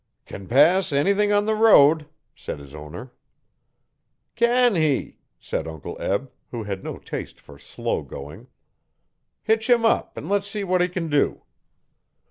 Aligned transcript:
'Can 0.25 0.47
pass 0.47 0.91
anything 0.91 1.31
on 1.31 1.45
the 1.45 1.53
road,' 1.53 2.07
said 2.33 2.57
his 2.57 2.73
owner. 2.73 3.13
'Can 4.33 4.73
he?' 4.73 5.19
said 5.37 5.67
Uncle 5.67 5.95
Eb, 6.01 6.31
who 6.49 6.63
had 6.63 6.83
no 6.83 6.97
taste 6.97 7.39
for 7.39 7.59
slow 7.59 8.01
going. 8.01 8.47
'Hitch 9.43 9.69
him 9.69 9.85
up 9.85 10.17
an' 10.17 10.27
le's 10.27 10.47
see 10.47 10.63
what 10.63 10.81
he 10.81 10.89
can 10.89 11.07
do.' 11.07 11.43